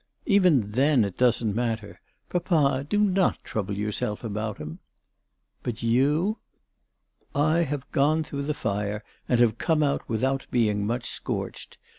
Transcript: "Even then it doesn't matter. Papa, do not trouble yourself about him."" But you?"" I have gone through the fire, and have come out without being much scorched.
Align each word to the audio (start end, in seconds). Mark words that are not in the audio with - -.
"Even 0.25 0.61
then 0.71 1.05
it 1.05 1.15
doesn't 1.15 1.53
matter. 1.53 2.01
Papa, 2.27 2.83
do 2.89 2.97
not 2.97 3.37
trouble 3.43 3.77
yourself 3.77 4.23
about 4.23 4.57
him."" 4.57 4.79
But 5.61 5.83
you?"" 5.83 6.39
I 7.53 7.59
have 7.59 7.91
gone 7.91 8.23
through 8.23 8.45
the 8.45 8.55
fire, 8.55 9.03
and 9.29 9.39
have 9.39 9.59
come 9.59 9.83
out 9.83 10.09
without 10.09 10.47
being 10.49 10.87
much 10.87 11.07
scorched. 11.07 11.77